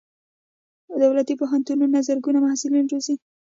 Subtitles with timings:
[1.03, 3.15] دولتي پوهنتونونه زرګونه محصلین روزي.